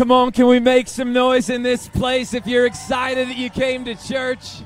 [0.00, 3.50] Come on, can we make some noise in this place if you're excited that you
[3.50, 4.62] came to church?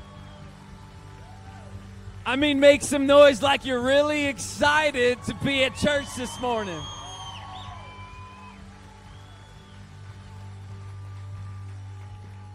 [2.25, 6.79] I mean, make some noise like you're really excited to be at church this morning.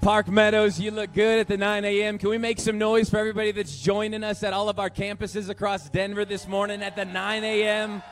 [0.01, 2.17] Park Meadows, you look good at the 9 a.m.
[2.17, 5.51] Can we make some noise for everybody that's joining us at all of our campuses
[5.51, 8.03] across Denver this morning at the 9 a.m.?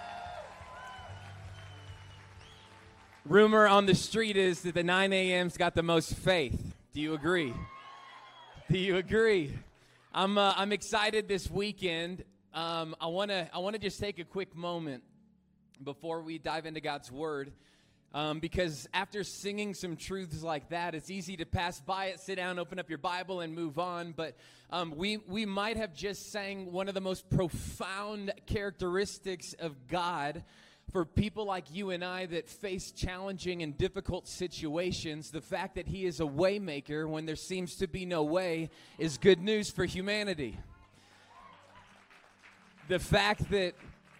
[3.28, 6.74] Rumor on the street is that the 9 a.m.'s got the most faith.
[6.94, 7.52] Do you agree?
[8.70, 9.52] Do you agree?
[10.14, 12.24] I'm, uh, I'm excited this weekend.
[12.54, 15.02] Um, I want to I wanna just take a quick moment
[15.84, 17.52] before we dive into God's Word
[18.14, 22.36] um, because after singing some truths like that, it's easy to pass by it, sit
[22.36, 24.12] down, open up your Bible, and move on.
[24.16, 24.38] But
[24.70, 30.44] um, we, we might have just sang one of the most profound characteristics of God
[30.90, 35.86] for people like you and I that face challenging and difficult situations, the fact that
[35.86, 39.84] He is a waymaker when there seems to be no way is good news for
[39.84, 40.58] humanity.
[42.88, 43.74] The fact that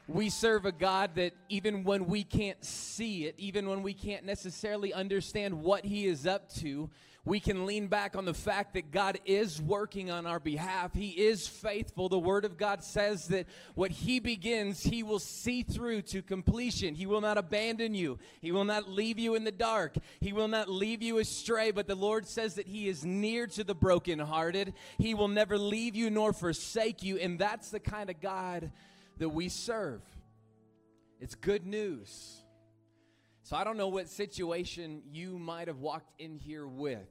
[0.08, 4.24] we serve a God that even when we can't see it, even when we can't
[4.24, 6.88] necessarily understand what He is up to,
[7.26, 10.94] we can lean back on the fact that God is working on our behalf.
[10.94, 12.08] He is faithful.
[12.08, 16.94] The Word of God says that what He begins, He will see through to completion.
[16.94, 20.48] He will not abandon you, He will not leave you in the dark, He will
[20.48, 21.70] not leave you astray.
[21.70, 25.94] But the Lord says that He is near to the brokenhearted, He will never leave
[25.94, 27.18] you nor forsake you.
[27.18, 28.70] And that's the kind of God
[29.18, 30.02] that we serve.
[31.20, 32.42] It's good news.
[33.42, 37.08] So I don't know what situation you might have walked in here with.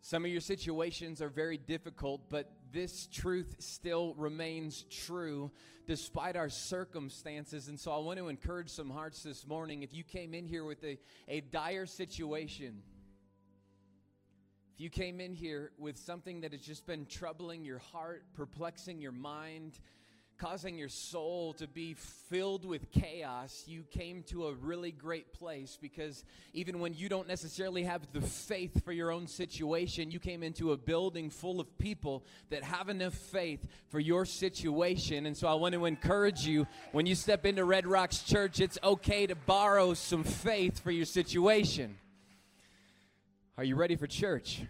[0.00, 5.52] Some of your situations are very difficult, but this truth still remains true
[5.86, 7.68] despite our circumstances.
[7.68, 9.84] And so I want to encourage some hearts this morning.
[9.84, 12.82] If you came in here with a, a dire situation,
[14.82, 19.12] you came in here with something that has just been troubling your heart, perplexing your
[19.12, 19.78] mind,
[20.38, 25.78] causing your soul to be filled with chaos, you came to a really great place
[25.80, 30.42] because even when you don't necessarily have the faith for your own situation, you came
[30.42, 35.26] into a building full of people that have enough faith for your situation.
[35.26, 38.78] And so I want to encourage you when you step into Red Rocks Church, it's
[38.82, 41.98] okay to borrow some faith for your situation.
[43.58, 44.62] Are you ready for church?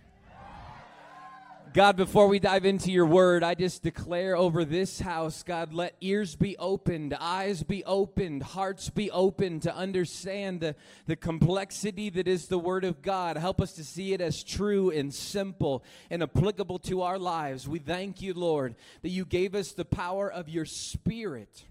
[1.72, 5.94] God, before we dive into your word, I just declare over this house, God, let
[6.00, 10.74] ears be opened, eyes be opened, hearts be opened to understand the,
[11.06, 13.36] the complexity that is the word of God.
[13.36, 17.68] Help us to see it as true and simple and applicable to our lives.
[17.68, 21.64] We thank you, Lord, that you gave us the power of your spirit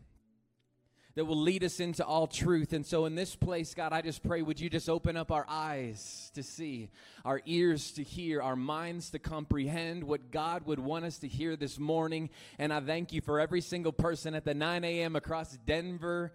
[1.16, 2.74] that will lead us into all truth.
[2.74, 5.46] And so, in this place, God, I just pray, would you just open up our
[5.48, 6.90] eyes to see,
[7.26, 11.56] our ears to hear, our minds to comprehend what God would want us to hear
[11.56, 12.30] this morning.
[12.58, 15.16] And I thank you for every single person at the 9 a.m.
[15.16, 16.34] across Denver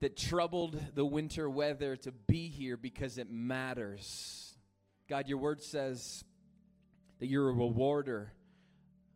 [0.00, 4.54] that troubled the winter weather to be here because it matters.
[5.08, 6.24] God, your word says
[7.18, 8.32] that you're a rewarder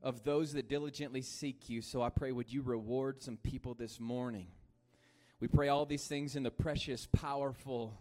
[0.03, 1.81] of those that diligently seek you.
[1.81, 4.49] So I pray, would you reward some people this morning?
[5.41, 7.99] We pray all these things in the precious, powerful,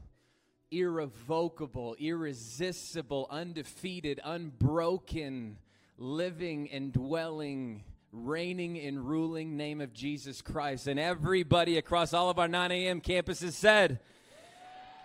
[0.72, 5.58] irrevocable, irresistible, undefeated, unbroken,
[5.98, 10.88] living and dwelling, reigning and ruling name of Jesus Christ.
[10.88, 13.02] And everybody across all of our 9 a.m.
[13.02, 14.00] campuses said,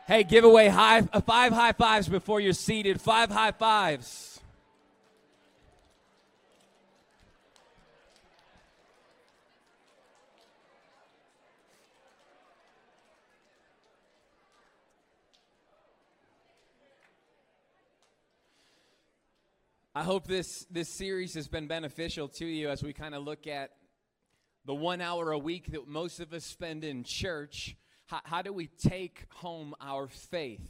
[0.06, 3.00] Hey, give away high, five high fives before you're seated.
[3.00, 4.35] Five high fives.
[19.96, 23.46] I hope this, this series has been beneficial to you as we kind of look
[23.46, 23.70] at
[24.66, 27.74] the one hour a week that most of us spend in church.
[28.04, 30.60] How, how do we take home our faith?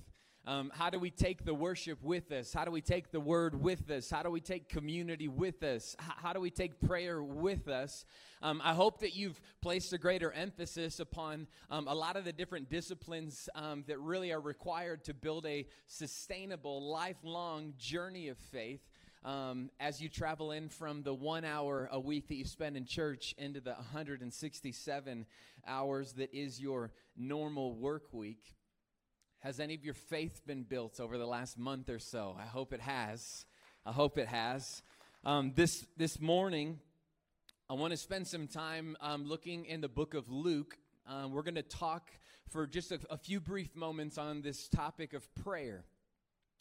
[0.47, 2.53] Um, how do we take the worship with us?
[2.53, 4.09] How do we take the word with us?
[4.09, 5.97] How do we take community with us?
[5.99, 8.05] How, how do we take prayer with us?
[8.43, 12.33] Um, I hope that you've placed a greater emphasis upon um, a lot of the
[12.33, 18.87] different disciplines um, that really are required to build a sustainable, lifelong journey of faith
[19.27, 22.87] um, as you travel in from the one hour a week that you spend in
[22.87, 25.27] church into the 167
[25.67, 28.55] hours that is your normal work week.
[29.41, 32.37] Has any of your faith been built over the last month or so?
[32.39, 33.45] I hope it has.
[33.85, 34.83] I hope it has.
[35.25, 36.79] Um, this this morning,
[37.69, 40.79] I want to spend some time um, looking in the book of Luke.
[41.05, 42.13] Um, we're going to talk
[42.49, 45.85] for just a, a few brief moments on this topic of prayer.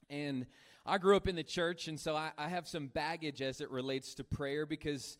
[0.10, 0.46] And
[0.86, 3.72] I grew up in the church, and so I, I have some baggage as it
[3.72, 5.18] relates to prayer because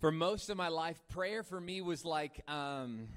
[0.00, 3.08] for most of my life, prayer for me was like um,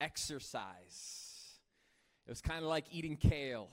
[0.00, 1.58] exercise.
[2.26, 3.70] It was kind of like eating kale.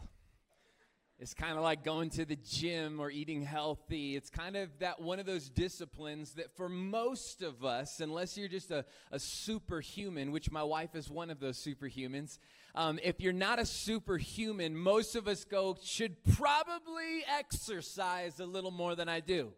[1.17, 4.17] It's kind of like going to the gym or eating healthy.
[4.17, 8.50] It's kind of that one of those disciplines that for most of us, unless you're
[8.50, 12.38] just a, a superhuman, which my wife is one of those superhumans,
[12.75, 18.71] um, if you're not a superhuman, most of us go, should probably exercise a little
[18.71, 19.53] more than I do.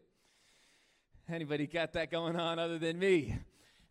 [1.27, 3.35] Anybody got that going on other than me?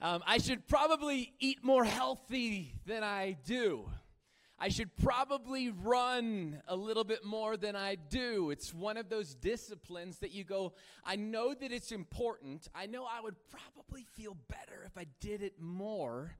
[0.00, 3.90] Um, I should probably eat more healthy than I do.
[4.58, 8.50] I should probably run a little bit more than I do.
[8.50, 10.72] It's one of those disciplines that you go,
[11.04, 12.68] I know that it's important.
[12.74, 16.36] I know I would probably feel better if I did it more.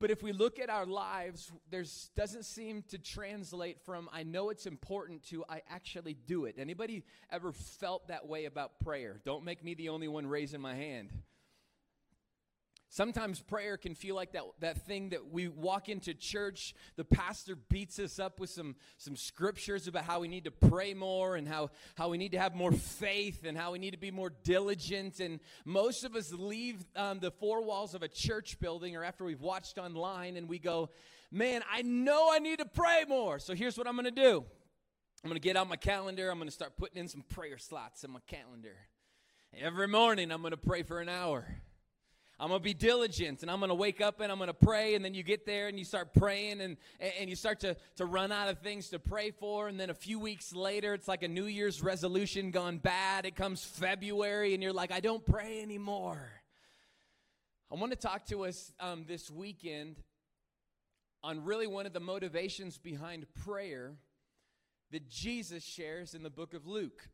[0.00, 1.84] But if we look at our lives, there
[2.14, 6.56] doesn't seem to translate from I know it's important to I actually do it.
[6.58, 9.20] Anybody ever felt that way about prayer?
[9.24, 11.10] Don't make me the only one raising my hand.
[12.94, 17.56] Sometimes prayer can feel like that, that thing that we walk into church, the pastor
[17.56, 21.48] beats us up with some, some scriptures about how we need to pray more and
[21.48, 24.30] how, how we need to have more faith and how we need to be more
[24.44, 25.18] diligent.
[25.18, 29.24] And most of us leave um, the four walls of a church building or after
[29.24, 30.88] we've watched online and we go,
[31.32, 33.40] man, I know I need to pray more.
[33.40, 34.44] So here's what I'm going to do
[35.24, 37.58] I'm going to get out my calendar, I'm going to start putting in some prayer
[37.58, 38.76] slots in my calendar.
[39.52, 41.44] Every morning, I'm going to pray for an hour.
[42.38, 44.54] I'm going to be diligent and I'm going to wake up and I'm going to
[44.54, 44.94] pray.
[44.94, 48.06] And then you get there and you start praying and, and you start to, to
[48.06, 49.68] run out of things to pray for.
[49.68, 53.24] And then a few weeks later, it's like a New Year's resolution gone bad.
[53.24, 56.42] It comes February and you're like, I don't pray anymore.
[57.70, 59.96] I want to talk to us um, this weekend
[61.22, 63.92] on really one of the motivations behind prayer
[64.90, 67.08] that Jesus shares in the book of Luke.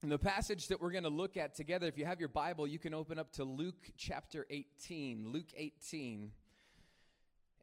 [0.00, 2.68] And the passage that we're going to look at together, if you have your Bible,
[2.68, 5.32] you can open up to Luke chapter 18.
[5.32, 6.30] Luke 18.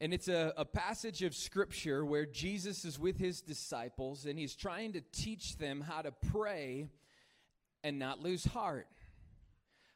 [0.02, 4.54] And it's a, a passage of scripture where Jesus is with his disciples and he's
[4.54, 6.90] trying to teach them how to pray
[7.86, 8.90] and not lose heart,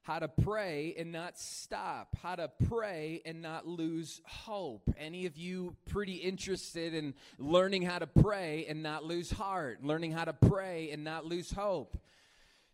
[0.04, 4.90] how to pray and not stop, how to pray and not lose hope.
[4.98, 10.14] Any of you pretty interested in learning how to pray and not lose heart, learning
[10.14, 11.98] how to pray and not lose hope?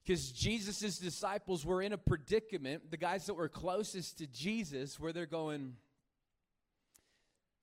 [0.05, 5.11] Because Jesus' disciples were in a predicament, the guys that were closest to Jesus, where
[5.11, 5.77] they're going,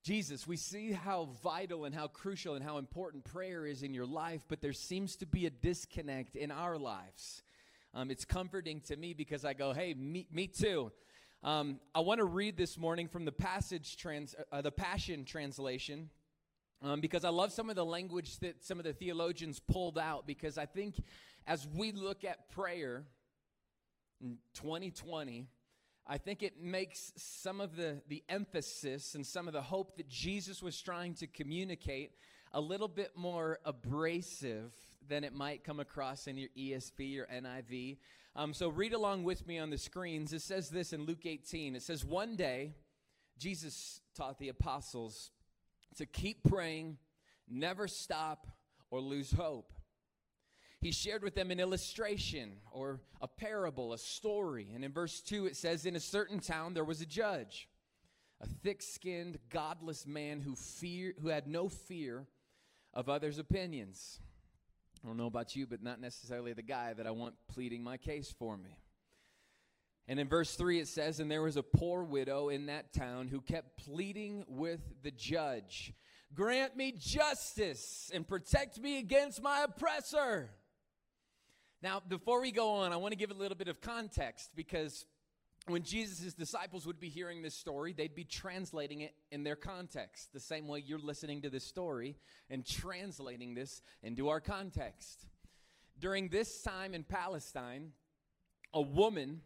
[0.03, 4.07] Jesus, we see how vital and how crucial and how important prayer is in your
[4.07, 7.45] life, but there seems to be a disconnect in our lives.
[7.95, 10.91] Um, it's comforting to me because I go, hey, me, me too.
[11.45, 16.11] Um, I want to read this morning from the passage, trans, uh, the Passion Translation,
[16.83, 20.27] um, because I love some of the language that some of the theologians pulled out,
[20.27, 20.97] because I think
[21.47, 23.05] as we look at prayer
[24.21, 25.47] in 2020,
[26.07, 30.09] I think it makes some of the, the emphasis and some of the hope that
[30.09, 32.13] Jesus was trying to communicate
[32.53, 34.73] a little bit more abrasive
[35.09, 37.99] than it might come across in your ESV or NIV.
[38.35, 40.33] Um, so read along with me on the screens.
[40.33, 41.77] It says this in Luke 18.
[41.77, 42.75] It says, One day,
[43.39, 45.31] Jesus taught the apostles
[45.97, 46.99] to keep praying,
[47.49, 48.47] never stop,
[48.91, 49.73] or lose hope
[50.83, 54.69] he shared with them an illustration or a parable, a story.
[54.75, 57.69] And in verse 2, it says, In a certain town there was a judge,
[58.41, 62.27] a thick skinned, godless man who, fear, who had no fear
[62.93, 64.19] of others' opinions.
[65.05, 67.97] I don't know about you, but not necessarily the guy that I want pleading my
[67.97, 68.77] case for me.
[70.09, 73.29] And in verse 3, it says, And there was a poor widow in that town
[73.29, 75.95] who kept pleading with the judge
[76.35, 80.51] Grant me justice and protect me against my oppressor.
[81.83, 85.05] Now, before we go on, I want to give a little bit of context because
[85.67, 90.33] when Jesus' disciples would be hearing this story, they'd be translating it in their context,
[90.33, 92.17] the same way you're listening to this story
[92.49, 95.27] and translating this into our context.
[95.99, 97.91] During this time in Palestine,
[98.73, 99.41] a woman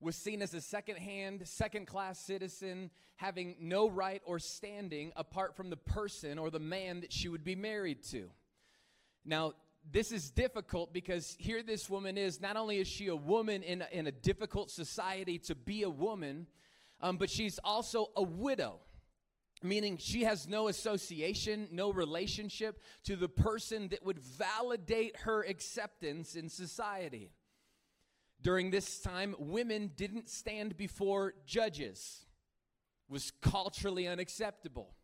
[0.00, 5.54] was seen as a second hand, second class citizen, having no right or standing apart
[5.54, 8.28] from the person or the man that she would be married to.
[9.24, 9.52] Now,
[9.92, 12.40] this is difficult because here this woman is.
[12.40, 15.90] Not only is she a woman in a, in a difficult society to be a
[15.90, 16.46] woman,
[17.00, 18.80] um, but she's also a widow,
[19.62, 26.34] meaning she has no association, no relationship to the person that would validate her acceptance
[26.34, 27.32] in society.
[28.42, 32.24] During this time, women didn't stand before judges.
[33.08, 34.94] It was culturally unacceptable.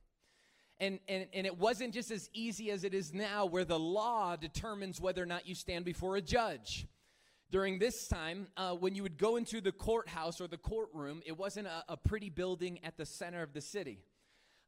[0.79, 4.37] And, and, and it wasn't just as easy as it is now, where the law
[4.37, 6.87] determines whether or not you stand before a judge.
[7.51, 11.39] During this time, uh, when you would go into the courthouse or the courtroom, it
[11.39, 14.01] wasn't a, a pretty building at the center of the city.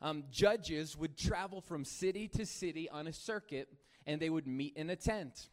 [0.01, 3.69] Um, judges would travel from city to city on a circuit,
[4.07, 5.49] and they would meet in a tent.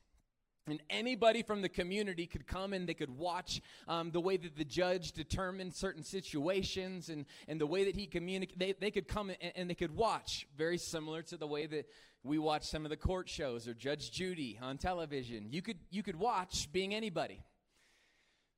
[0.68, 4.56] And anybody from the community could come and they could watch um, the way that
[4.56, 8.60] the judge determined certain situations and, and the way that he communicated.
[8.60, 11.88] They, they could come and, and, they could watch, very similar to the way that
[12.24, 15.50] we watch some of the court shows or Judge Judy on television.
[15.52, 17.44] You could, you could watch being anybody.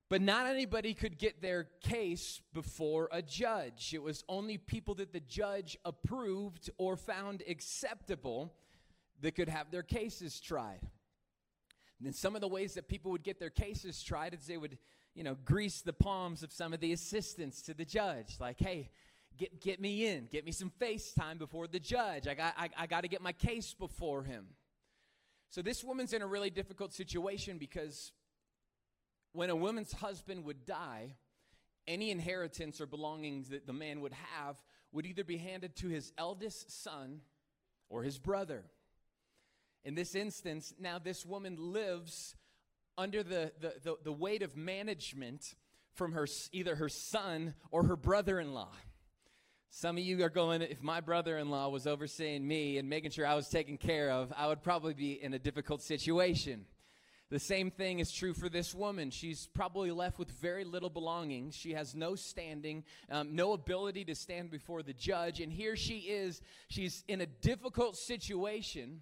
[0.10, 3.94] But not anybody could get their case before a judge.
[3.94, 8.54] It was only people that the judge approved or found acceptable
[9.20, 10.80] that could have their cases tried.
[12.00, 14.58] And then some of the ways that people would get their cases tried is they
[14.58, 14.77] would,
[15.16, 18.38] you know, grease the palms of some of the assistants to the judge.
[18.39, 18.92] Like, hey,
[19.38, 20.27] get, get me in.
[20.32, 22.27] Get me some FaceTime before the judge.
[22.27, 24.48] I got, I, I got to get my case before him.
[25.50, 28.12] So this woman's in a really difficult situation because
[29.32, 31.16] when a woman's husband would die,
[31.88, 34.58] any inheritance or belongings that the man would have
[34.92, 37.22] would either be handed to his eldest son
[37.89, 38.66] or his brother.
[39.88, 42.36] In this instance, now this woman lives
[42.98, 45.56] under the, the, the, the weight of management
[45.94, 48.74] from her, either her son or her brother in law.
[49.70, 53.12] Some of you are going, if my brother in law was overseeing me and making
[53.12, 56.65] sure I was taken care of, I would probably be in a difficult situation.
[57.29, 59.10] The same thing is true for this woman.
[59.10, 61.56] She's probably left with very little belongings.
[61.56, 65.39] She has no standing, um, no ability to stand before the judge.
[65.39, 66.41] And here she is.
[66.67, 69.01] She's in a difficult situation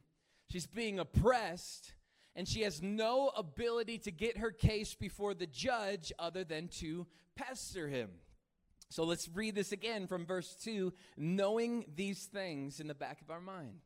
[0.56, 1.92] She's being oppressed,
[2.34, 7.08] and she has no ability to get her case before the judge other than to
[7.36, 8.10] pester him.
[8.90, 13.30] So let's read this again from verse 2 knowing these things in the back of
[13.30, 13.82] our mind.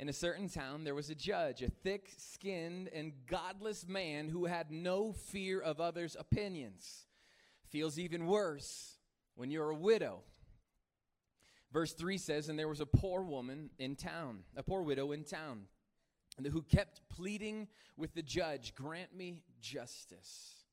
[0.00, 4.46] In a certain town, there was a judge, a thick skinned and godless man who
[4.46, 7.06] had no fear of others' opinions.
[7.68, 8.96] Feels even worse
[9.36, 10.22] when you're a widow.
[11.72, 15.22] Verse 3 says, And there was a poor woman in town, a poor widow in
[15.22, 15.68] town
[16.46, 20.64] who kept pleading with the judge, Grant me justice,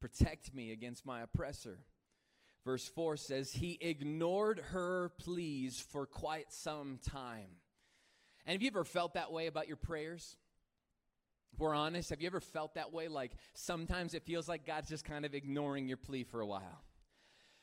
[0.00, 1.78] protect me against my oppressor.
[2.64, 7.56] Verse 4 says, He ignored her pleas for quite some time.
[8.46, 10.36] And have you ever felt that way about your prayers?
[11.52, 13.08] If we're honest, have you ever felt that way?
[13.08, 16.82] Like sometimes it feels like God's just kind of ignoring your plea for a while.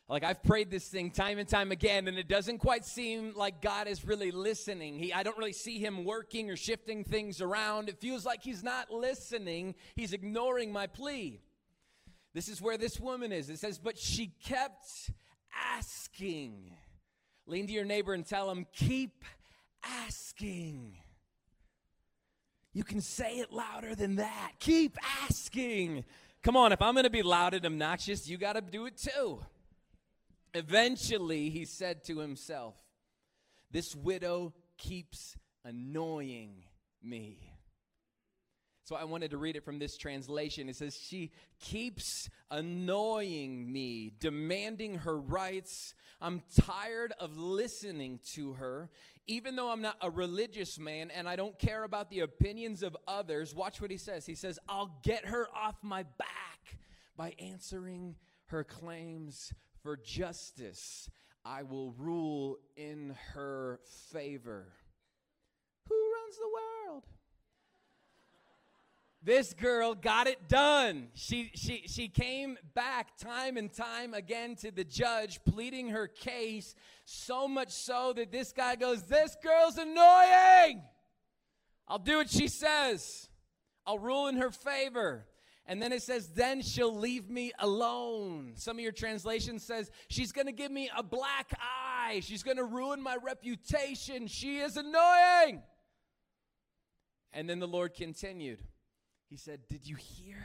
[0.10, 3.62] Like I've prayed this thing time and time again, and it doesn't quite seem like
[3.62, 4.98] God is really listening.
[4.98, 7.90] He, I don't really see him working or shifting things around.
[7.90, 9.76] It feels like he's not listening.
[9.96, 11.42] He's ignoring my plea.
[12.34, 13.52] This is where this woman is.
[13.52, 15.12] It says, but she kept
[15.76, 16.74] asking.
[17.46, 19.24] Lean to your neighbor and tell him, keep
[19.84, 20.98] asking.
[22.74, 24.54] You can say it louder than that.
[24.60, 26.04] Keep asking.
[26.42, 28.98] Come on, if I'm going to be loud and obnoxious, you got to do it
[28.98, 29.40] too.
[30.54, 32.76] Eventually, he said to himself,
[33.72, 36.64] This widow keeps annoying
[37.04, 37.54] me.
[38.84, 40.68] So I wanted to read it from this translation.
[40.68, 45.94] It says, She keeps annoying me, demanding her rights.
[46.20, 48.90] I'm tired of listening to her.
[49.28, 52.98] Even though I'm not a religious man and I don't care about the opinions of
[53.08, 54.26] others, watch what he says.
[54.26, 56.80] He says, I'll get her off my back
[57.16, 58.16] by answering
[58.48, 61.10] her claims for justice.
[61.46, 63.80] I will rule in her
[64.12, 64.68] favor.
[65.88, 67.04] Who runs the world?
[69.22, 71.10] This girl got it done.
[71.14, 76.74] She, she, she came back time and time again to the judge, pleading her case,
[77.04, 80.82] so much so that this guy goes, This girl's annoying.
[81.88, 83.30] I'll do what she says,
[83.86, 85.26] I'll rule in her favor.
[85.70, 88.54] And then it says, then she'll leave me alone.
[88.56, 92.22] Some of your translations says, she's going to give me a black eye.
[92.24, 94.26] She's going to ruin my reputation.
[94.26, 95.62] She is annoying.
[97.32, 98.64] And then the Lord continued.
[99.30, 100.44] He said, Did you hear?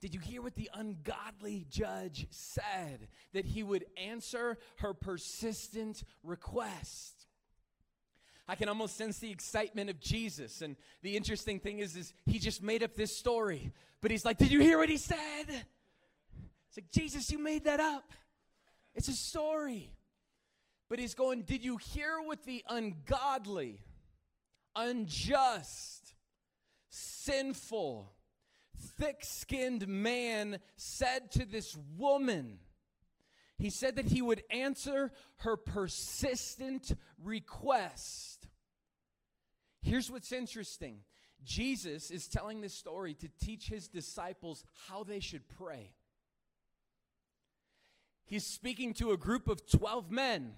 [0.00, 3.06] Did you hear what the ungodly judge said?
[3.34, 7.17] That he would answer her persistent request.
[8.48, 10.62] I can almost sense the excitement of Jesus.
[10.62, 13.72] And the interesting thing is, is he just made up this story.
[14.00, 15.44] But he's like, Did you hear what he said?
[15.48, 18.10] It's like, Jesus, you made that up.
[18.94, 19.92] It's a story.
[20.88, 23.82] But he's going, Did you hear what the ungodly,
[24.74, 26.14] unjust,
[26.88, 28.10] sinful,
[28.98, 32.60] thick skinned man said to this woman?
[33.58, 38.37] He said that he would answer her persistent request.
[39.88, 40.98] Here's what's interesting
[41.42, 45.92] Jesus is telling this story to teach his disciples how they should pray.
[48.26, 50.52] He's speaking to a group of 12 men.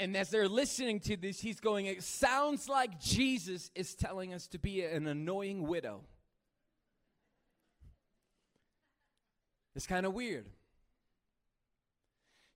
[0.00, 4.48] And as they're listening to this, he's going, It sounds like Jesus is telling us
[4.48, 6.00] to be an annoying widow.
[9.76, 10.46] It's kind of weird.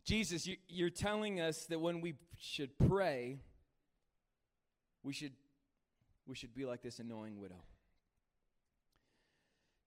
[0.05, 3.38] Jesus, you, are telling us that when we should pray,
[5.07, 5.33] we should,
[6.27, 7.63] we should be like this annoying widow.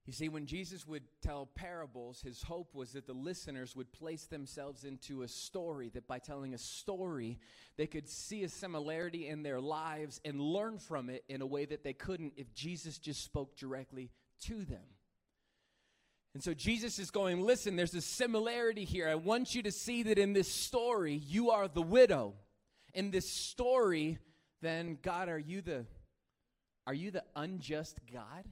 [0.05, 4.25] You see, when Jesus would tell parables, his hope was that the listeners would place
[4.25, 7.37] themselves into a story, that by telling a story,
[7.77, 11.65] they could see a similarity in their lives and learn from it in a way
[11.65, 14.09] that they couldn't if Jesus just spoke directly
[14.45, 14.87] to them.
[16.33, 19.07] And so Jesus is going, listen, there's a similarity here.
[19.09, 22.35] I want you to see that in this story, you are the widow.
[22.93, 24.17] In this story,
[24.61, 25.85] then God, are you the
[26.87, 28.45] are you the unjust God?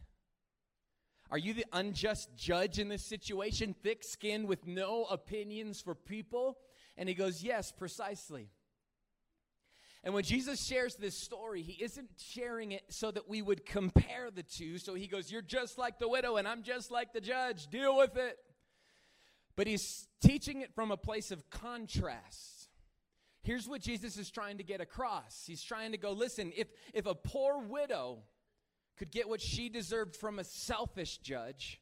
[1.29, 6.57] Are you the unjust judge in this situation, thick skinned with no opinions for people?
[6.97, 8.49] And he goes, Yes, precisely.
[10.03, 14.29] And when Jesus shares this story, he isn't sharing it so that we would compare
[14.31, 14.77] the two.
[14.77, 17.67] So he goes, You're just like the widow, and I'm just like the judge.
[17.67, 18.37] Deal with it.
[19.55, 22.56] But he's teaching it from a place of contrast.
[23.47, 25.45] Here's what Jesus is trying to get across.
[25.47, 28.17] He's trying to go, listen, if, if a poor widow
[28.97, 31.79] could get what she deserved from a selfish judge,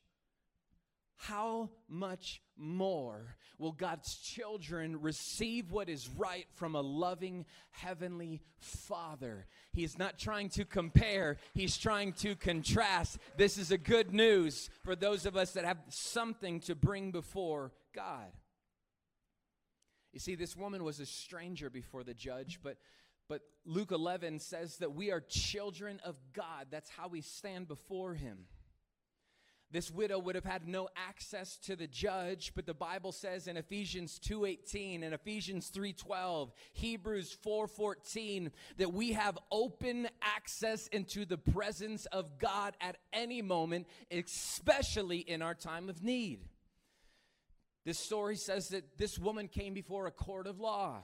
[1.15, 9.47] how much more will God's children receive what is right from a loving heavenly Father?
[9.71, 13.17] He is not trying to compare, he's trying to contrast.
[13.37, 17.71] This is a good news for those of us that have something to bring before
[17.95, 18.31] God.
[20.15, 22.77] You see, this woman was a stranger before the judge, but
[23.27, 26.67] but Luke 11 says that we are children of God.
[26.71, 28.45] That's how we stand before him.
[29.71, 33.57] This widow would have had no access to the judge, but the Bible says in
[33.57, 42.05] Ephesians 2:18 and Ephesians 3:12, Hebrews 4:14 that we have open access into the presence
[42.05, 46.47] of God at any moment, especially in our time of need.
[47.85, 51.03] This story says that this woman came before a court of law.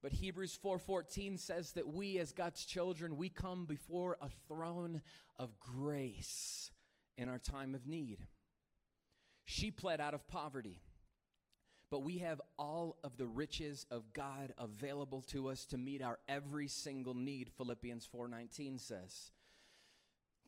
[0.00, 5.02] But Hebrews 4:14 says that we as God's children, we come before a throne
[5.36, 6.70] of grace
[7.16, 8.26] in our time of need.
[9.44, 10.80] She pled out of poverty.
[11.90, 16.18] But we have all of the riches of God available to us to meet our
[16.28, 19.32] every single need, Philippians 4:19 says.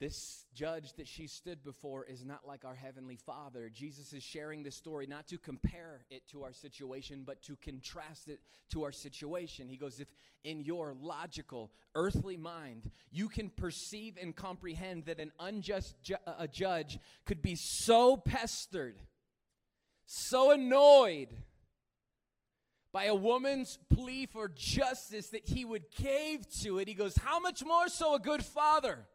[0.01, 3.69] This judge that she stood before is not like our Heavenly Father.
[3.69, 8.29] Jesus is sharing this story not to compare it to our situation, but to contrast
[8.29, 9.69] it to our situation.
[9.69, 10.09] He goes, If
[10.43, 16.33] in your logical, earthly mind you can perceive and comprehend that an unjust ju- uh,
[16.39, 18.97] a judge could be so pestered,
[20.07, 21.29] so annoyed
[22.91, 27.39] by a woman's plea for justice that he would cave to it, he goes, How
[27.39, 29.07] much more so a good father?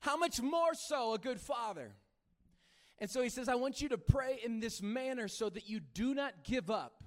[0.00, 1.92] How much more so a good father?
[2.98, 5.80] And so he says, I want you to pray in this manner so that you
[5.80, 7.04] do not give up,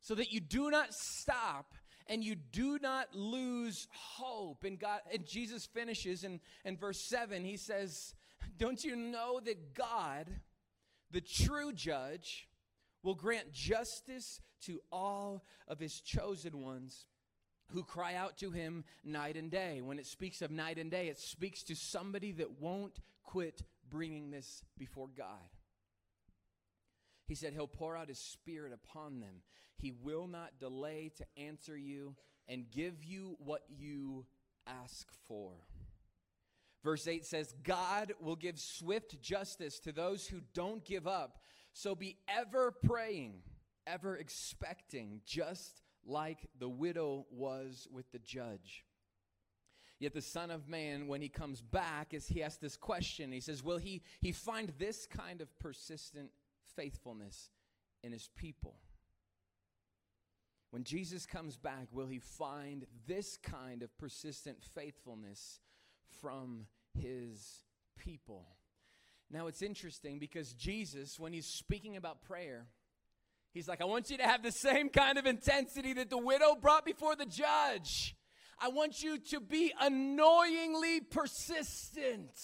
[0.00, 1.74] so that you do not stop,
[2.08, 4.64] and you do not lose hope.
[4.64, 8.14] And God and Jesus finishes in, in verse 7, he says,
[8.58, 10.28] Don't you know that God,
[11.12, 12.48] the true judge,
[13.02, 17.06] will grant justice to all of his chosen ones?
[17.72, 19.80] Who cry out to him night and day.
[19.80, 24.30] When it speaks of night and day, it speaks to somebody that won't quit bringing
[24.30, 25.26] this before God.
[27.26, 29.42] He said he'll pour out his spirit upon them.
[29.76, 32.14] He will not delay to answer you
[32.48, 34.26] and give you what you
[34.66, 35.52] ask for.
[36.84, 41.38] Verse 8 says, God will give swift justice to those who don't give up.
[41.72, 43.34] So be ever praying,
[43.86, 48.84] ever expecting, just like the widow was with the judge.
[49.98, 53.30] Yet the Son of Man, when he comes back, is he asks this question.
[53.30, 56.30] He says, Will he, he find this kind of persistent
[56.74, 57.50] faithfulness
[58.02, 58.74] in his people?
[60.72, 65.60] When Jesus comes back, will he find this kind of persistent faithfulness
[66.20, 66.66] from
[66.98, 67.62] his
[67.96, 68.46] people?
[69.30, 72.66] Now it's interesting because Jesus, when he's speaking about prayer,
[73.52, 76.54] He's like, I want you to have the same kind of intensity that the widow
[76.54, 78.16] brought before the judge.
[78.58, 82.38] I want you to be annoyingly persistent.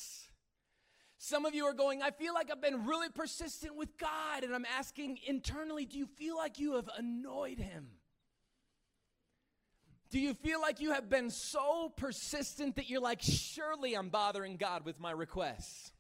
[1.16, 4.55] Some of you are going, I feel like I've been really persistent with God, and
[4.55, 7.88] I'm asking internally, do you feel like you have annoyed Him?
[10.11, 14.57] Do you feel like you have been so persistent that you're like, surely I'm bothering
[14.57, 15.92] God with my requests?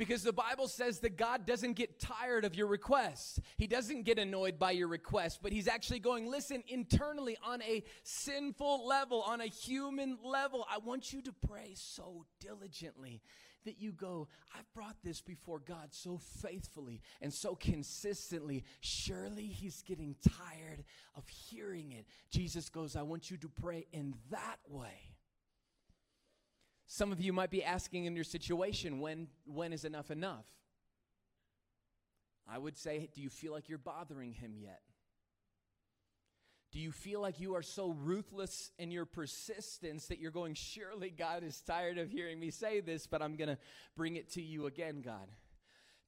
[0.00, 3.38] Because the Bible says that God doesn't get tired of your requests.
[3.58, 7.84] He doesn't get annoyed by your requests, but He's actually going, listen, internally on a
[8.02, 13.20] sinful level, on a human level, I want you to pray so diligently
[13.66, 18.64] that you go, I've brought this before God so faithfully and so consistently.
[18.80, 20.82] Surely He's getting tired
[21.14, 22.06] of hearing it.
[22.30, 25.09] Jesus goes, I want you to pray in that way.
[26.92, 30.44] Some of you might be asking in your situation, when, when is enough enough?
[32.52, 34.80] I would say, do you feel like you're bothering him yet?
[36.72, 41.10] Do you feel like you are so ruthless in your persistence that you're going, surely
[41.10, 43.58] God is tired of hearing me say this, but I'm going to
[43.96, 45.28] bring it to you again, God?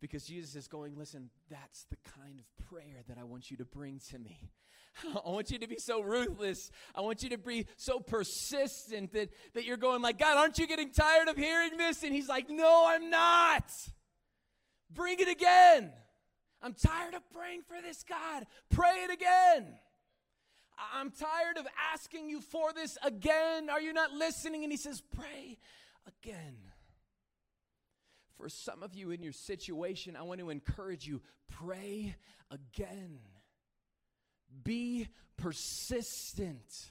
[0.03, 3.65] Because Jesus is going, listen, that's the kind of prayer that I want you to
[3.65, 4.51] bring to me.
[5.25, 6.73] I want you to be so ruthless.
[6.93, 10.67] I want you to be so persistent that, that you're going like, God, aren't you
[10.67, 12.03] getting tired of hearing this?
[12.03, 13.71] And he's like, no, I'm not.
[14.93, 15.93] Bring it again.
[16.61, 18.45] I'm tired of praying for this, God.
[18.71, 19.73] Pray it again.
[20.95, 23.71] I'm tired of asking you for this again.
[23.71, 24.65] Are you not listening?
[24.65, 25.59] And he says, pray
[26.09, 26.57] again.
[28.43, 32.17] For some of you in your situation, I want to encourage you pray
[32.51, 33.21] again.
[34.65, 36.91] Be persistent.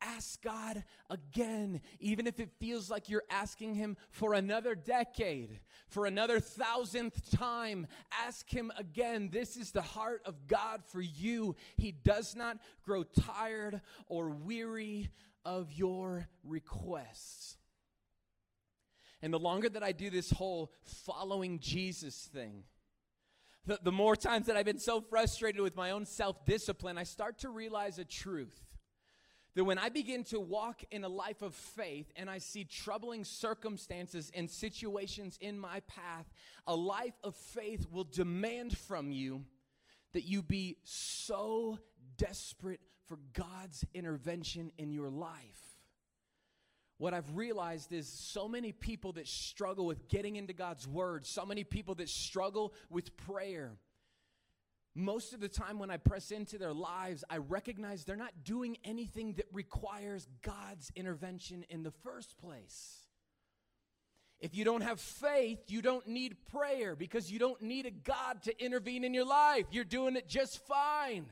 [0.00, 6.06] Ask God again, even if it feels like you're asking Him for another decade, for
[6.06, 7.86] another thousandth time.
[8.26, 9.28] Ask Him again.
[9.30, 11.56] This is the heart of God for you.
[11.76, 15.10] He does not grow tired or weary
[15.44, 17.58] of your requests.
[19.22, 20.72] And the longer that I do this whole
[21.04, 22.64] following Jesus thing,
[23.66, 27.04] the, the more times that I've been so frustrated with my own self discipline, I
[27.04, 28.58] start to realize a truth.
[29.56, 33.24] That when I begin to walk in a life of faith and I see troubling
[33.24, 36.30] circumstances and situations in my path,
[36.68, 39.44] a life of faith will demand from you
[40.12, 41.78] that you be so
[42.16, 45.69] desperate for God's intervention in your life
[47.00, 51.46] what I've realized is so many people that struggle with getting into God's word, so
[51.46, 53.72] many people that struggle with prayer.
[54.94, 58.76] Most of the time, when I press into their lives, I recognize they're not doing
[58.84, 62.98] anything that requires God's intervention in the first place.
[64.38, 68.42] If you don't have faith, you don't need prayer because you don't need a God
[68.42, 69.64] to intervene in your life.
[69.70, 71.24] You're doing it just fine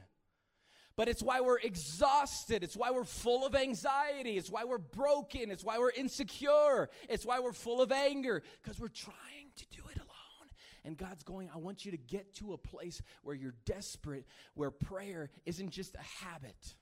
[0.98, 2.64] but it's why we're exhausted.
[2.64, 4.36] It's why we're full of anxiety.
[4.36, 5.52] It's why we're broken.
[5.52, 6.90] It's why we're insecure.
[7.08, 10.50] It's why we're full of anger because we're trying to do it alone.
[10.84, 14.72] And God's going, I want you to get to a place where you're desperate, where
[14.72, 16.74] prayer isn't just a habit,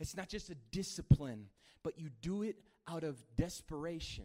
[0.00, 1.48] it's not just a discipline,
[1.82, 2.56] but you do it
[2.88, 4.24] out of desperation.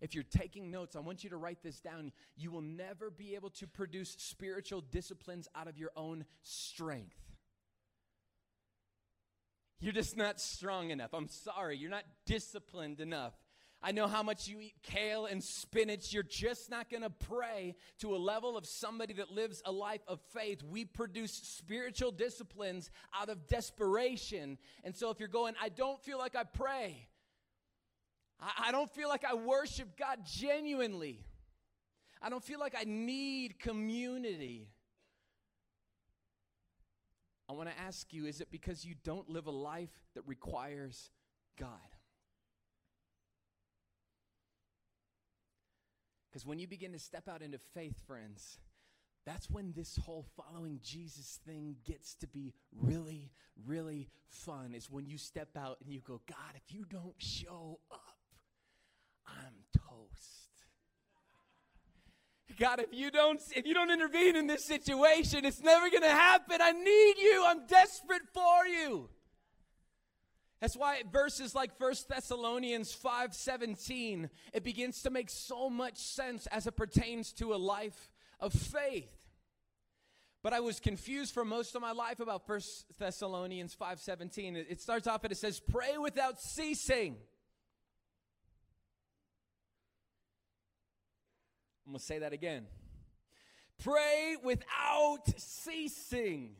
[0.00, 2.12] If you're taking notes, I want you to write this down.
[2.34, 7.27] You will never be able to produce spiritual disciplines out of your own strength.
[9.80, 11.14] You're just not strong enough.
[11.14, 11.76] I'm sorry.
[11.76, 13.34] You're not disciplined enough.
[13.80, 16.12] I know how much you eat kale and spinach.
[16.12, 20.00] You're just not going to pray to a level of somebody that lives a life
[20.08, 20.64] of faith.
[20.64, 24.58] We produce spiritual disciplines out of desperation.
[24.82, 27.06] And so if you're going, I don't feel like I pray,
[28.40, 31.24] I, don't feel like I worship God genuinely,
[32.20, 34.70] I don't feel like I need community.
[37.48, 41.10] I want to ask you is it because you don't live a life that requires
[41.58, 41.70] God?
[46.30, 48.58] Because when you begin to step out into faith, friends,
[49.24, 53.30] that's when this whole following Jesus thing gets to be really,
[53.66, 54.74] really fun.
[54.74, 58.16] Is when you step out and you go, God, if you don't show up,
[59.26, 59.54] I'm
[62.58, 66.08] God, if you don't if you don't intervene in this situation, it's never going to
[66.08, 66.58] happen.
[66.60, 67.44] I need you.
[67.46, 69.08] I'm desperate for you.
[70.60, 76.66] That's why verses like 1 Thessalonians 5:17 it begins to make so much sense as
[76.66, 79.14] it pertains to a life of faith.
[80.42, 82.60] But I was confused for most of my life about 1
[82.98, 84.56] Thessalonians 5:17.
[84.56, 87.18] It starts off and it says pray without ceasing.
[91.88, 92.66] I'm going to say that again.
[93.82, 96.50] Pray without ceasing.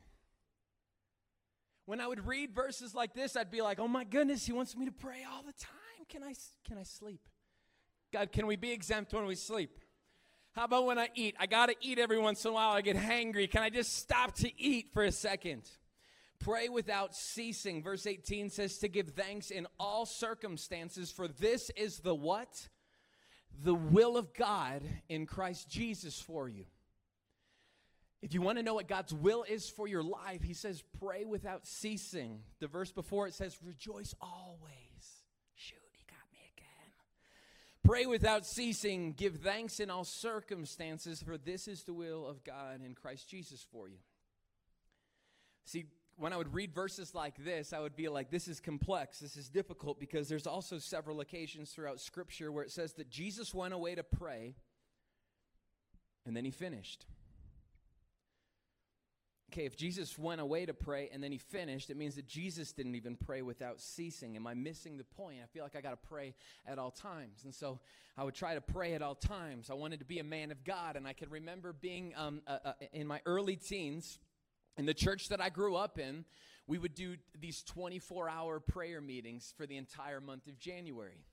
[1.85, 4.75] When I would read verses like this, I'd be like, "Oh my goodness, he wants
[4.75, 6.07] me to pray all the time.
[6.09, 6.33] Can I
[6.67, 7.21] can I sleep?
[8.11, 9.79] God, can we be exempt when we sleep?
[10.53, 11.37] How about when I eat?
[11.39, 12.71] I got to eat every once in a while.
[12.71, 13.51] I get hangry.
[13.51, 15.69] Can I just stop to eat for a second?
[16.39, 17.83] Pray without ceasing.
[17.83, 22.71] Verse 18 says to give thanks in all circumstances, for this is the what?
[23.63, 26.65] The will of God in Christ Jesus for you.
[28.21, 31.25] If you want to know what God's will is for your life, he says, pray
[31.25, 32.41] without ceasing.
[32.61, 35.23] The verse before it says, rejoice always.
[35.55, 36.93] Shoot, he got me again.
[37.85, 39.13] Pray without ceasing.
[39.13, 43.65] Give thanks in all circumstances, for this is the will of God in Christ Jesus
[43.71, 43.99] for you.
[45.65, 45.87] See,
[46.19, 49.37] when I would read verses like this, I would be like, this is complex, this
[49.37, 53.73] is difficult, because there's also several occasions throughout Scripture where it says that Jesus went
[53.73, 54.57] away to pray
[56.27, 57.07] and then he finished.
[59.51, 62.73] Okay, if Jesus went away to pray and then he finished, it means that Jesus
[62.73, 64.37] didn't even pray without ceasing.
[64.37, 65.39] Am I missing the point?
[65.43, 66.35] I feel like I got to pray
[66.67, 67.45] at all times.
[67.45, 67.81] And so
[68.19, 69.71] I would try to pray at all times.
[69.71, 70.97] I wanted to be a man of God.
[70.97, 74.19] And I can remember being um, uh, uh, in my early teens
[74.79, 76.25] in the church that I grew up in,
[76.67, 81.25] we would do these 24 hour prayer meetings for the entire month of January.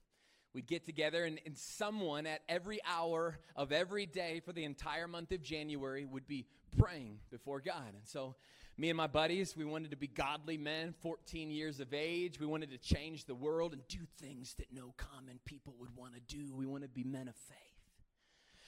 [0.53, 5.05] We'd get together, and, and, someone at every hour of every day for the entire
[5.05, 6.45] month of January would be
[6.77, 7.93] praying before God.
[7.93, 8.35] And so,
[8.77, 12.39] me and my buddies, we wanted to be godly men, 14 years of age.
[12.39, 16.13] We wanted to change the world and do things that no common people would want
[16.13, 16.53] to do.
[16.53, 17.64] We want to be men of faith.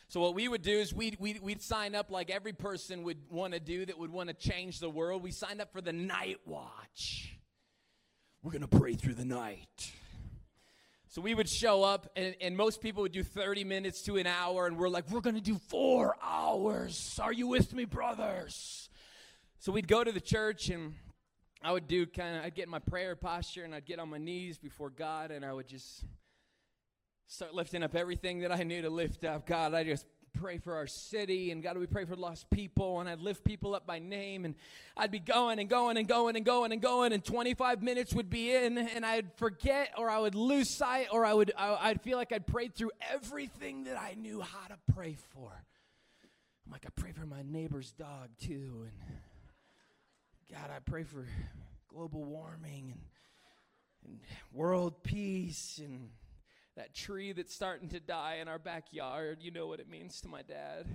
[0.10, 3.18] So, what we would do is we'd, we'd, we'd sign up like every person would
[3.30, 5.22] want to do that would want to change the world.
[5.22, 7.38] We signed up for the night watch.
[8.42, 9.92] We're going to pray through the night.
[11.10, 14.28] So we would show up, and, and most people would do 30 minutes to an
[14.28, 17.20] hour, and we're like, we're going to do four hours.
[17.22, 18.90] Are you with me, brothers?
[19.60, 20.94] So we'd go to the church, and
[21.62, 24.10] I would do kind of, I'd get in my prayer posture, and I'd get on
[24.10, 26.06] my knees before God, and I would just
[27.28, 29.46] start lifting up everything that I knew to lift up.
[29.46, 33.10] God, I just pray for our city and God, we pray for lost people and
[33.10, 34.56] I'd lift people up by name and
[34.96, 38.30] I'd be going and going and going and going and going and 25 minutes would
[38.30, 42.02] be in and I'd forget or I would lose sight or I would I, would
[42.02, 45.52] feel like I'd prayed through everything that I knew how to pray for.
[46.66, 49.18] I'm like I pray for my neighbor's dog too and
[50.52, 51.28] God, I pray for
[51.90, 53.02] global warming and,
[54.06, 54.20] and
[54.54, 56.10] world peace and
[56.78, 59.40] that tree that's starting to die in our backyard.
[59.42, 60.86] You know what it means to my dad.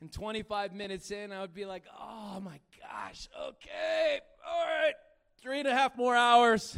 [0.00, 4.94] And 25 minutes in, I would be like, oh my gosh, okay, all right,
[5.42, 6.76] three and a half more hours.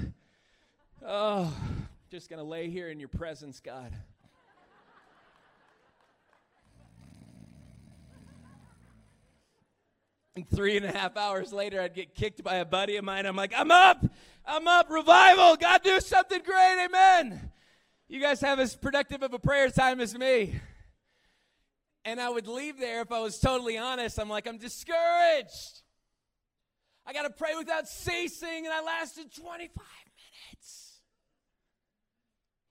[1.07, 1.57] Oh,
[2.11, 3.93] just gonna lay here in your presence, God.
[10.35, 13.27] And three and a half hours later, I'd get kicked by a buddy of mine.
[13.27, 14.05] I'm like, I'm up,
[14.45, 17.52] I'm up, revival, God do something great, amen.
[18.13, 20.61] You guys have as productive of a prayer time as me.
[22.05, 24.21] And I would leave there if I was totally honest.
[24.21, 25.81] I'm like, I'm discouraged.
[27.07, 29.83] I got to pray without ceasing, and I lasted 25
[30.53, 31.01] minutes.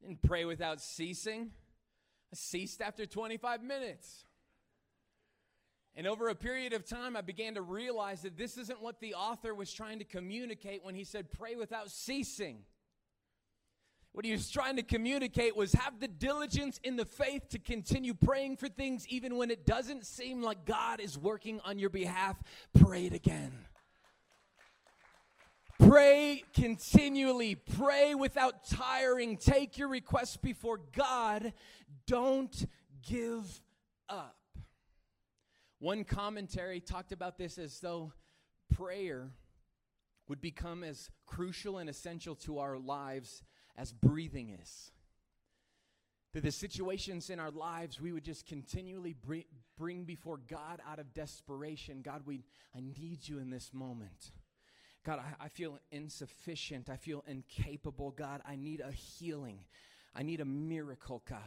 [0.03, 1.49] Didn't pray without ceasing.
[2.31, 4.25] I ceased after 25 minutes.
[5.95, 9.15] And over a period of time, I began to realize that this isn't what the
[9.15, 12.59] author was trying to communicate when he said, pray without ceasing.
[14.13, 18.13] What he was trying to communicate was have the diligence in the faith to continue
[18.13, 22.35] praying for things even when it doesn't seem like God is working on your behalf.
[22.77, 23.53] Pray it again.
[25.79, 27.55] Pray continually.
[27.55, 29.37] Pray without tiring.
[29.37, 31.53] Take your requests before God.
[32.05, 32.67] Don't
[33.07, 33.61] give
[34.09, 34.35] up.
[35.79, 38.11] One commentary talked about this as though
[38.75, 39.31] prayer
[40.27, 43.41] would become as crucial and essential to our lives
[43.77, 44.91] as breathing is.
[46.33, 49.15] That the situations in our lives we would just continually
[49.77, 52.01] bring before God out of desperation.
[52.01, 54.31] God, we, I need you in this moment.
[55.03, 56.89] God, I, I feel insufficient.
[56.89, 58.11] I feel incapable.
[58.11, 59.59] God, I need a healing.
[60.15, 61.39] I need a miracle, God.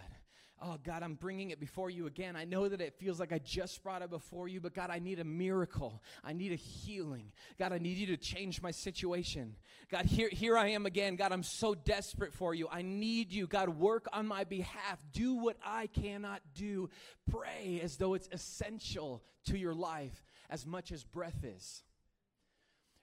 [0.67, 2.37] Oh, God, I'm bringing it before you again.
[2.37, 4.99] I know that it feels like I just brought it before you, but God, I
[4.99, 6.03] need a miracle.
[6.25, 7.33] I need a healing.
[7.59, 9.57] God, I need you to change my situation.
[9.91, 11.17] God, here, here I am again.
[11.17, 12.67] God, I'm so desperate for you.
[12.73, 13.47] I need you.
[13.47, 14.99] God, work on my behalf.
[15.13, 16.89] Do what I cannot do.
[17.31, 21.83] Pray as though it's essential to your life as much as breath is.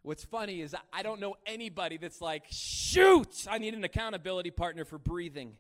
[0.02, 4.84] What's funny is I don't know anybody that's like, shoot, I need an accountability partner
[4.84, 5.58] for breathing.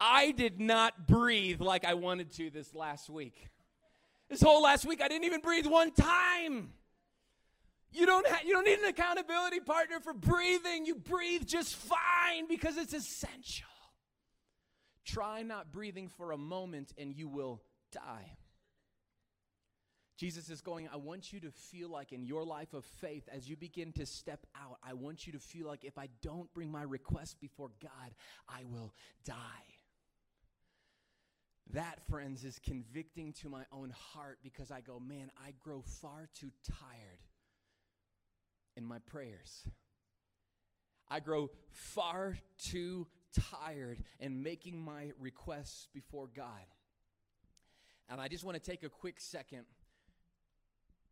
[0.00, 3.48] I did not breathe like I wanted to this last week.
[4.28, 6.72] This whole last week, I didn't even breathe one time.
[7.92, 10.84] You don't, ha- you don't need an accountability partner for breathing.
[10.84, 13.68] You breathe just fine because it's essential
[15.06, 18.36] Try not breathing for a moment and you will die.
[20.16, 23.48] Jesus is going, I want you to feel like in your life of faith, as
[23.48, 26.72] you begin to step out, I want you to feel like if I don't bring
[26.72, 28.14] my request before God,
[28.48, 29.75] I will die.
[31.72, 36.28] That, friends, is convicting to my own heart because I go, man, I grow far
[36.34, 37.22] too tired
[38.76, 39.66] in my prayers.
[41.08, 43.06] I grow far too
[43.50, 46.66] tired in making my requests before God.
[48.08, 49.64] And I just want to take a quick second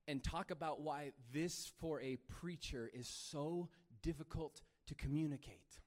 [0.07, 3.69] and talk about why this for a preacher is so
[4.03, 5.81] difficult to communicate.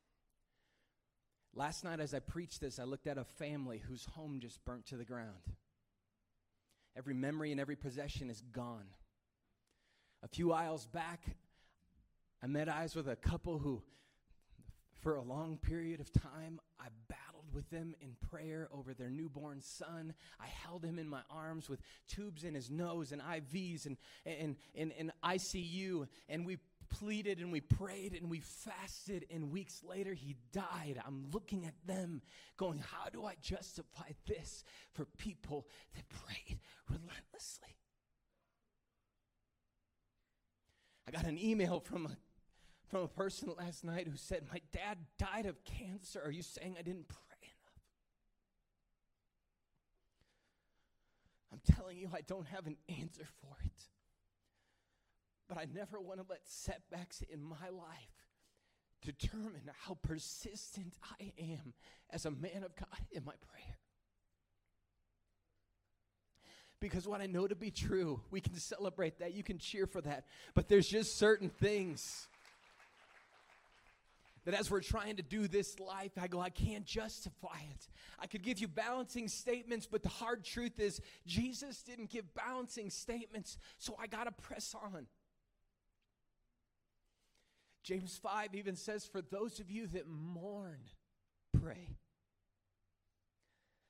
[1.57, 4.85] Last night, as I preached this, I looked at a family whose home just burnt
[4.87, 5.55] to the ground.
[6.95, 8.85] Every memory and every possession is gone.
[10.21, 11.23] A few aisles back,
[12.43, 13.81] I met eyes with a couple who,
[15.01, 19.59] for a long period of time, I battled with them in prayer over their newborn
[19.61, 20.13] son.
[20.39, 24.57] I held him in my arms with tubes in his nose and IVs and, and,
[24.75, 30.13] and, and ICU, and we pleaded and we prayed and we fasted, and weeks later
[30.13, 31.01] he died.
[31.05, 32.21] I'm looking at them
[32.57, 37.75] going, How do I justify this for people that prayed relentlessly?
[41.07, 42.17] I got an email from a
[42.87, 46.21] from a person last night who said, My dad died of cancer.
[46.23, 47.81] Are you saying I didn't pray enough?
[51.51, 53.83] I'm telling you, I don't have an answer for it.
[55.47, 58.25] But I never want to let setbacks in my life
[59.01, 61.73] determine how persistent I am
[62.09, 63.77] as a man of God in my prayer.
[66.79, 69.33] Because what I know to be true, we can celebrate that.
[69.33, 70.25] You can cheer for that.
[70.53, 72.27] But there's just certain things
[74.45, 77.87] that as we're trying to do this life, I go, I can't justify it.
[78.19, 82.89] I could give you balancing statements, but the hard truth is, Jesus didn't give balancing
[82.89, 85.07] statements, so I got to press on.
[87.87, 90.81] James 5 even says, For those of you that mourn,
[91.61, 91.95] pray.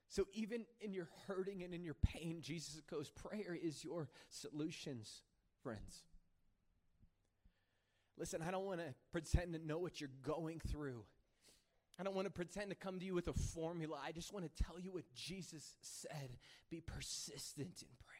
[0.07, 5.23] So even in your hurting and in your pain, Jesus goes, Prayer is your solutions,
[5.63, 6.03] friends.
[8.19, 11.03] Listen, I don't want to pretend to know what you're going through.
[11.99, 13.97] I don't want to pretend to come to you with a formula.
[14.03, 16.37] I just want to tell you what Jesus said
[16.69, 18.16] be persistent in prayer.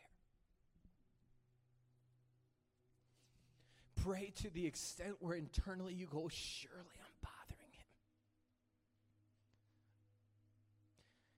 [4.08, 7.86] Pray to the extent where internally you go, surely I'm bothering him.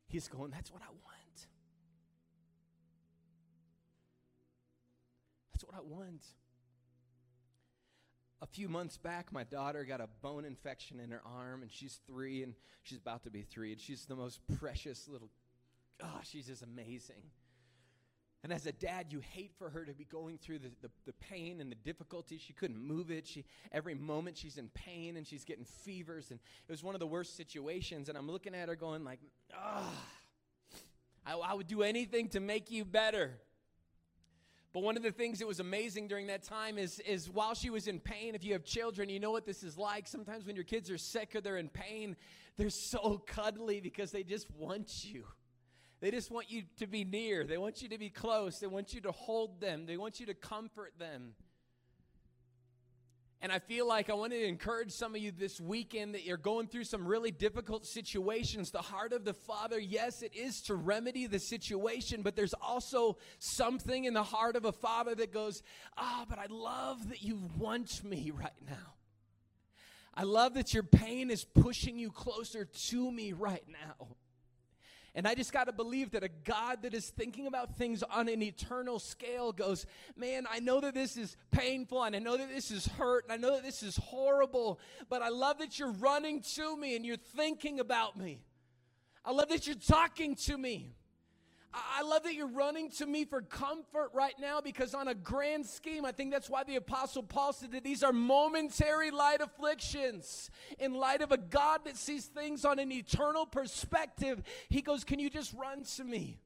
[0.08, 1.48] He's going, that's what I want.
[5.54, 6.24] That's what I want.
[8.42, 12.00] A few months back, my daughter got a bone infection in her arm, and she's
[12.08, 12.54] three, and
[12.84, 15.30] she's about to be three, and she's the most precious little,
[16.02, 17.24] oh, she's just amazing.
[18.44, 21.14] And as a dad, you hate for her to be going through the, the, the,
[21.14, 22.38] pain and the difficulty.
[22.38, 23.28] She couldn't move it.
[23.28, 26.32] She every moment she's in pain and she's getting fevers.
[26.32, 28.08] And it was one of the worst situations.
[28.08, 29.20] And I'm looking at her going like,
[29.54, 29.92] ah,
[31.26, 33.40] I, I would do anything to make you better.
[34.72, 37.70] But one of the things that was amazing during that time is, is while she
[37.70, 40.08] was in pain, if you have children, you know what this is like.
[40.08, 42.16] Sometimes when your kids are sick or they're in pain,
[42.56, 45.26] they're so cuddly because they just want you.
[46.02, 47.44] They just want you to be near.
[47.44, 48.60] They want you to be close.
[48.60, 49.86] They want you to hold them.
[49.86, 51.34] They want you to comfort them.
[53.42, 56.36] And I feel like I want to encourage some of you this weekend that you're
[56.36, 58.72] going through some really difficult situations.
[58.72, 63.18] The heart of the Father, yes, it is to remedy the situation, but there's also
[63.40, 65.64] something in the heart of a Father that goes,
[65.98, 68.96] Ah, oh, but I love that you want me right now.
[70.14, 74.18] I love that your pain is pushing you closer to me right now.
[75.16, 78.30] And I just got to believe that a God that is thinking about things on
[78.30, 82.50] an eternal scale goes, Man, I know that this is painful and I know that
[82.50, 85.92] this is hurt and I know that this is horrible, but I love that you're
[85.94, 88.42] running to me and you're thinking about me.
[89.26, 90.96] I love that you're talking to me.
[91.72, 95.68] I love that you're running to me for comfort right now because, on a grand
[95.68, 100.50] scheme, I think that's why the Apostle Paul said that these are momentary light afflictions.
[100.80, 105.20] In light of a God that sees things on an eternal perspective, he goes, Can
[105.20, 106.40] you just run to me?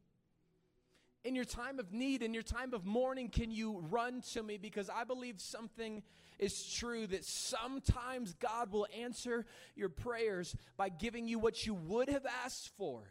[1.24, 4.58] In your time of need, in your time of mourning, can you run to me?
[4.58, 6.04] Because I believe something
[6.38, 12.10] is true that sometimes God will answer your prayers by giving you what you would
[12.10, 13.04] have asked for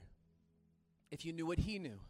[1.12, 2.00] if you knew what he knew.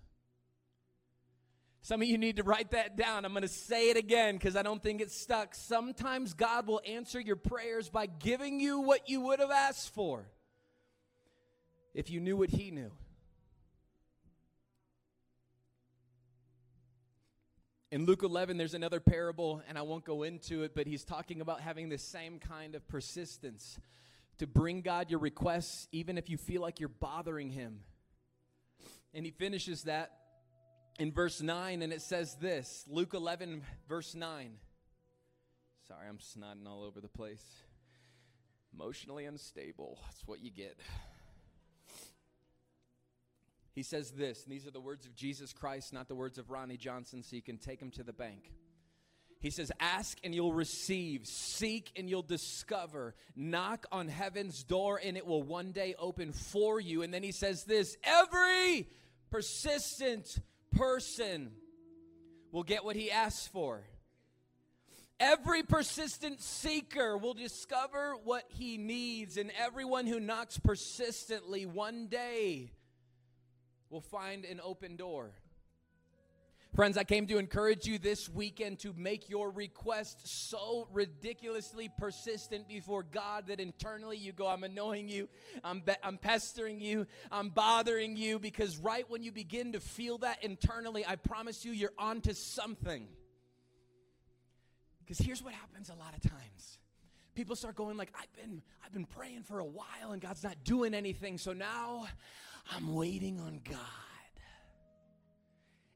[1.83, 3.25] Some of you need to write that down.
[3.25, 5.57] I'm going to say it again because I don't think it's stuck.
[5.57, 10.25] Sometimes God will answer your prayers by giving you what you would have asked for
[11.93, 12.93] if you knew what he knew.
[17.91, 21.41] In Luke 11, there's another parable, and I won't go into it, but he's talking
[21.41, 23.79] about having the same kind of persistence
[24.39, 27.81] to bring God your requests, even if you feel like you're bothering him.
[29.15, 30.13] And he finishes that
[30.99, 34.53] in verse 9, and it says this Luke 11, verse 9.
[35.89, 37.45] Sorry, I'm snotting all over the place.
[38.73, 39.99] Emotionally unstable.
[40.05, 40.79] That's what you get.
[43.75, 46.51] He says this, and these are the words of Jesus Christ, not the words of
[46.51, 48.51] Ronnie Johnson, so you can take them to the bank.
[49.41, 55.17] He says, Ask and you'll receive, seek and you'll discover, knock on heaven's door and
[55.17, 57.03] it will one day open for you.
[57.03, 58.89] And then he says this every
[59.33, 60.39] persistent
[60.73, 61.51] person
[62.53, 63.83] will get what he asks for.
[65.19, 72.73] Every persistent seeker will discover what he needs, and everyone who knocks persistently one day
[73.89, 75.33] will find an open door.
[76.75, 82.67] Friends, I came to encourage you this weekend to make your request so ridiculously persistent
[82.67, 85.29] before God that internally you go, I'm annoying you,
[85.63, 90.17] I'm, be- I'm pestering you, I'm bothering you, because right when you begin to feel
[90.19, 93.07] that internally, I promise you, you're onto something.
[95.01, 96.79] Because here's what happens a lot of times.
[97.35, 100.65] People start going like i've been i've been praying for a while and god's not
[100.65, 101.37] doing anything.
[101.39, 102.07] So now
[102.75, 103.79] I'm waiting on God.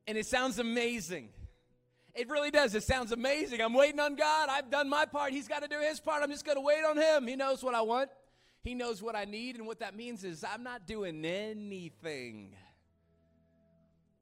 [0.07, 1.31] And it sounds amazing.
[2.15, 2.75] It really does.
[2.75, 3.61] It sounds amazing.
[3.61, 4.49] I'm waiting on God.
[4.49, 5.33] I've done my part.
[5.33, 6.23] He's got to do his part.
[6.23, 7.27] I'm just going to wait on him.
[7.27, 8.11] He knows what I want,
[8.63, 9.57] he knows what I need.
[9.57, 12.55] And what that means is I'm not doing anything.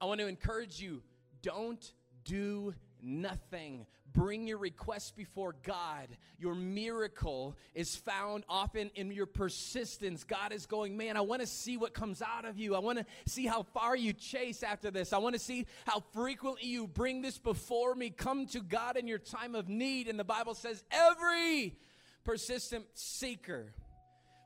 [0.01, 1.03] I want to encourage you
[1.41, 1.93] don't
[2.25, 3.87] do nothing.
[4.15, 6.09] Bring your request before God.
[6.39, 10.23] Your miracle is found often in your persistence.
[10.23, 12.77] God is going, man, I want to see what comes out of you.
[12.77, 15.13] I want to see how far you chase after this.
[15.13, 18.11] I want to see how frequently you bring this before me.
[18.11, 20.07] Come to God in your time of need.
[20.09, 21.77] And the Bible says, every
[22.25, 23.75] persistent seeker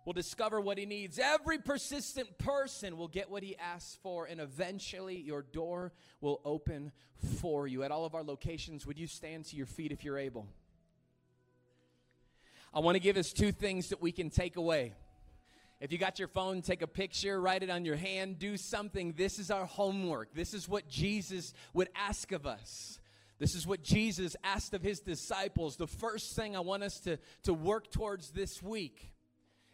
[0.09, 1.19] will discover what he needs.
[1.19, 5.93] Every persistent person will get what he asks for, and eventually your door
[6.23, 6.93] will open
[7.43, 7.83] for you.
[7.83, 10.47] At all of our locations, would you stand to your feet if you're able?
[12.73, 14.95] I want to give us two things that we can take away.
[15.79, 19.13] If you got your phone, take a picture, write it on your hand, do something.
[19.13, 20.33] This is our homework.
[20.33, 22.99] This is what Jesus would ask of us.
[23.39, 25.77] This is what Jesus asked of his disciples.
[25.77, 29.13] The first thing I want us to, to work towards this week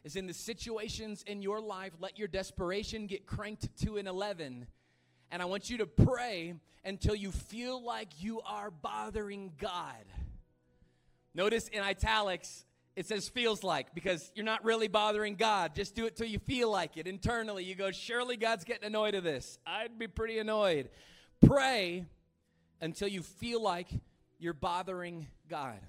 [0.04, 4.66] is in the situations in your life, let your desperation get cranked to an 11.
[5.30, 10.04] And I want you to pray until you feel like you are bothering God.
[11.34, 15.74] Notice in italics, it says feels like because you're not really bothering God.
[15.74, 17.06] Just do it till you feel like it.
[17.06, 19.58] Internally, you go, surely God's getting annoyed of this.
[19.66, 20.90] I'd be pretty annoyed.
[21.44, 22.04] Pray
[22.80, 23.88] until you feel like
[24.38, 25.80] you're bothering God.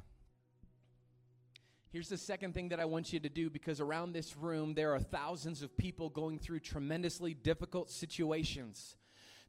[1.96, 4.94] Here's the second thing that I want you to do because around this room, there
[4.94, 8.98] are thousands of people going through tremendously difficult situations.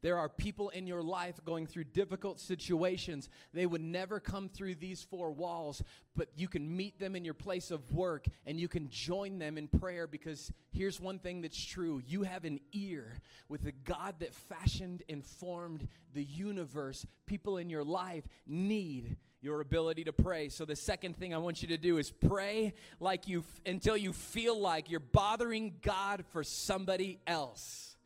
[0.01, 3.29] There are people in your life going through difficult situations.
[3.53, 5.83] They would never come through these four walls,
[6.15, 9.59] but you can meet them in your place of work and you can join them
[9.59, 13.19] in prayer because here's one thing that's true you have an ear
[13.49, 17.05] with the God that fashioned and formed the universe.
[17.27, 20.49] People in your life need your ability to pray.
[20.49, 24.13] So the second thing I want you to do is pray like you until you
[24.13, 27.97] feel like you're bothering God for somebody else.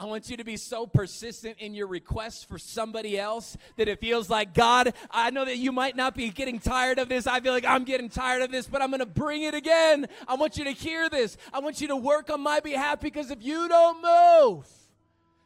[0.00, 4.00] I want you to be so persistent in your requests for somebody else that it
[4.00, 7.26] feels like, God, I know that you might not be getting tired of this.
[7.26, 10.06] I feel like I'm getting tired of this, but I'm going to bring it again.
[10.26, 11.36] I want you to hear this.
[11.52, 14.66] I want you to work on my behalf because if you don't move,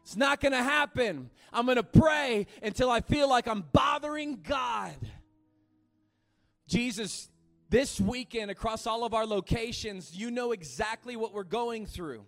[0.05, 1.31] it's not going to happen.
[1.51, 4.95] I'm going to pray until I feel like I'm bothering God.
[6.69, 7.31] Jesus,
[7.71, 12.27] this weekend across all of our locations, you know exactly what we're going through.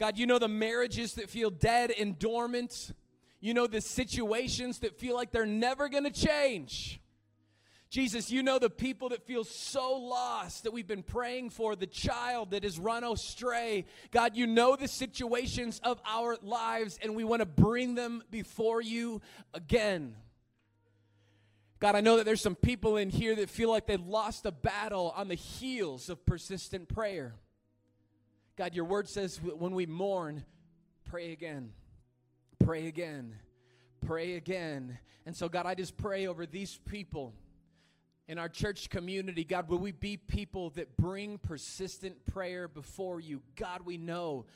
[0.00, 2.92] God, you know the marriages that feel dead and dormant.
[3.40, 6.99] You know the situations that feel like they're never going to change.
[7.90, 11.88] Jesus, you know the people that feel so lost that we've been praying for, the
[11.88, 13.84] child that has run astray.
[14.12, 18.80] God, you know the situations of our lives, and we want to bring them before
[18.80, 19.20] you
[19.52, 20.14] again.
[21.80, 24.52] God, I know that there's some people in here that feel like they've lost a
[24.52, 27.34] battle on the heels of persistent prayer.
[28.56, 30.44] God, your word says when we mourn,
[31.06, 31.72] pray again,
[32.64, 33.34] pray again,
[34.06, 34.98] pray again.
[35.26, 37.34] And so, God, I just pray over these people
[38.30, 39.42] in our church community.
[39.42, 43.42] God, will we be people that bring persistent prayer before you?
[43.56, 44.46] God, we know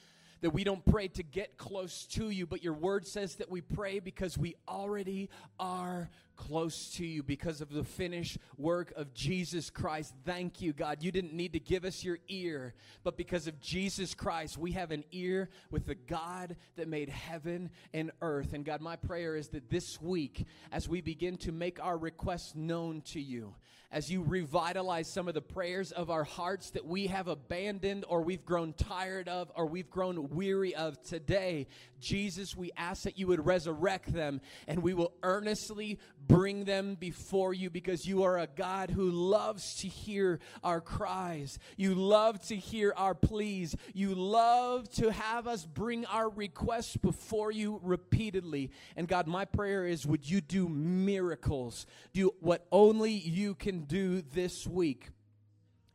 [0.42, 3.60] that we don't pray to get close to you, but your word says that we
[3.60, 9.70] pray because we already are close to you because of the finished work of Jesus
[9.70, 10.14] Christ.
[10.24, 11.02] Thank you, God.
[11.02, 14.90] You didn't need to give us your ear, but because of Jesus Christ, we have
[14.90, 18.52] an ear with the God that made heaven and earth.
[18.52, 22.54] And God, my prayer is that this week, as we begin to make our requests
[22.54, 23.54] known to you,
[23.94, 28.22] as you revitalize some of the prayers of our hearts that we have abandoned or
[28.22, 31.68] we've grown tired of or we've grown weary of today,
[32.00, 37.54] Jesus, we ask that you would resurrect them and we will earnestly bring them before
[37.54, 41.58] you because you are a God who loves to hear our cries.
[41.76, 43.76] You love to hear our pleas.
[43.94, 48.72] You love to have us bring our requests before you repeatedly.
[48.96, 51.86] And God, my prayer is would you do miracles?
[52.12, 55.10] Do what only you can do this week.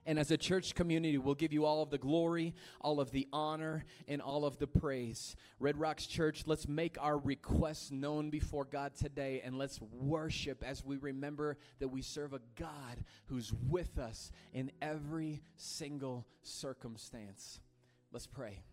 [0.06, 3.28] And as a church community, we'll give you all of the glory, all of the
[3.32, 5.36] honor, and all of the praise.
[5.60, 10.84] Red Rocks Church, let's make our requests known before God today and let's worship as
[10.84, 17.60] we remember that we serve a God who's with us in every single circumstance.
[18.12, 18.64] Let's pray.